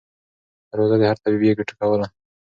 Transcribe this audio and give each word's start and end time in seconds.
دروازه 0.71 0.95
د 0.99 1.03
هر 1.09 1.17
طبیب 1.23 1.41
یې 1.59 1.65
ټکوله 1.69 2.07